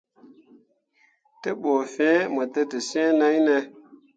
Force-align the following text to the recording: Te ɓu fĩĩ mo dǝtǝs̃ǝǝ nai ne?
Te 1.41 1.49
ɓu 1.61 1.71
fĩĩ 1.93 2.13
mo 2.33 2.41
dǝtǝs̃ǝǝ 2.53 3.05
nai 3.19 3.37
ne? 3.47 3.55